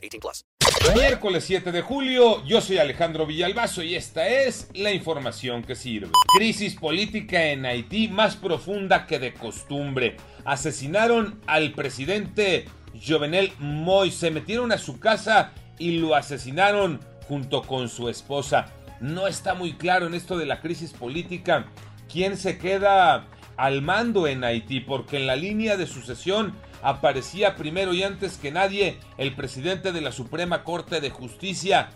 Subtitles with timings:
[0.00, 0.44] 18 plus.
[0.94, 6.10] Miércoles 7 de julio, yo soy Alejandro Villalbazo y esta es la información que sirve.
[6.36, 10.16] Crisis política en Haití más profunda que de costumbre.
[10.44, 12.66] Asesinaron al presidente
[13.06, 14.10] Jovenel Moy.
[14.10, 19.72] Se metieron a su casa y lo asesinaron junto con su esposa no está muy
[19.72, 21.66] claro en esto de la crisis política
[22.12, 27.94] quién se queda al mando en Haití, porque en la línea de sucesión aparecía primero
[27.94, 31.90] y antes que nadie el presidente de la Suprema Corte de Justicia,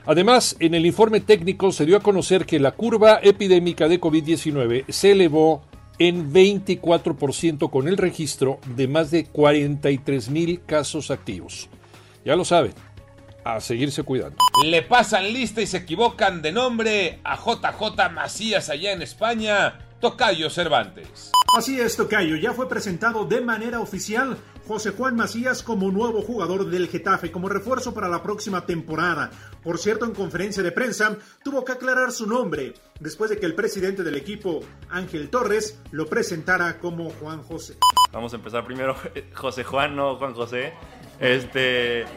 [0.06, 4.86] Además, en el informe técnico se dio a conocer que la curva epidémica de COVID-19
[4.88, 5.64] se elevó
[6.00, 11.70] en 24% con el registro de más de 43.000 casos activos.
[12.24, 12.74] Ya lo saben,
[13.44, 14.38] a seguirse cuidando.
[14.64, 20.50] Le pasan lista y se equivocan de nombre a JJ Macías allá en España Tocayo
[20.50, 21.32] Cervantes.
[21.58, 22.36] Así es, Tocayo.
[22.36, 24.38] Ya fue presentado de manera oficial
[24.68, 29.32] José Juan Macías como nuevo jugador del Getafe, como refuerzo para la próxima temporada.
[29.64, 33.56] Por cierto, en conferencia de prensa tuvo que aclarar su nombre después de que el
[33.56, 34.60] presidente del equipo,
[34.92, 37.76] Ángel Torres, lo presentara como Juan José.
[38.12, 38.96] Vamos a empezar primero,
[39.34, 40.76] José Juan, no Juan José.
[41.20, 42.02] Este.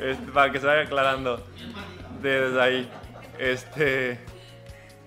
[0.00, 1.42] este para que se vaya aclarando
[2.20, 2.90] desde ahí.
[3.38, 4.20] Este.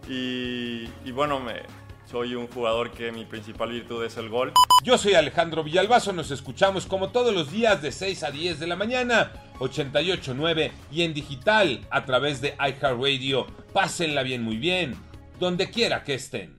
[0.07, 1.61] Y, bueno, me,
[2.09, 4.53] soy un jugador que mi principal virtud es el gol.
[4.83, 8.67] Yo soy Alejandro Villalbazo, nos escuchamos como todos los días de 6 a 10 de
[8.67, 13.45] la mañana, 88.9 y en digital a través de iHeartRadio.
[13.73, 14.95] Pásenla bien, muy bien,
[15.39, 16.58] donde quiera que estén.